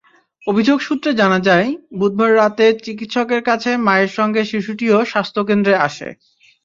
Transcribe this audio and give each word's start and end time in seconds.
অভিযোগ 0.47 0.77
সূত্রে 0.81 1.11
জানা 1.13 1.39
যায়, 1.39 1.67
বুধবার 1.99 2.31
রাতে 2.35 2.65
চিকিৎসকের 2.85 3.41
কাছে 3.49 3.71
মায়ের 3.85 4.11
সঙ্গে 4.17 4.41
শিশুটিও 4.51 4.97
স্বাস্থ্যকেন্দ্রে 5.05 5.75
আসে। 5.87 6.07